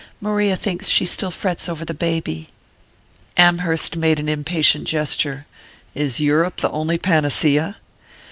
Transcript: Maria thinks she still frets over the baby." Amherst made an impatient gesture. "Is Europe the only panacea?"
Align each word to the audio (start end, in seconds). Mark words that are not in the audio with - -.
Maria 0.19 0.55
thinks 0.55 0.87
she 0.87 1.05
still 1.05 1.29
frets 1.29 1.69
over 1.69 1.85
the 1.85 1.93
baby." 1.93 2.49
Amherst 3.37 3.95
made 3.95 4.17
an 4.17 4.27
impatient 4.27 4.85
gesture. 4.87 5.45
"Is 5.93 6.19
Europe 6.19 6.57
the 6.57 6.71
only 6.71 6.97
panacea?" 6.97 7.77